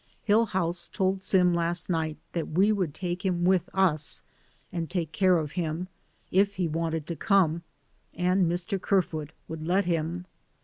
[0.27, 4.23] Hillhouse told Sim last night that we would take him with us
[4.73, 5.89] and take care of him,
[6.31, 7.61] if he wanted to come
[8.15, 8.81] and Mr.
[8.81, 10.25] Kerfoot would let him.